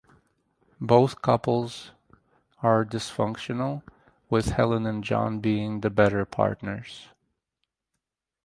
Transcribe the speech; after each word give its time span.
Both 0.79 1.21
couples 1.21 1.91
are 2.63 2.83
dysfunctional 2.83 3.83
with 4.31 4.47
Helen 4.47 4.87
and 4.87 5.03
John 5.03 5.39
being 5.39 5.81
the 5.81 5.91
better 5.91 6.25
partners. 6.25 7.09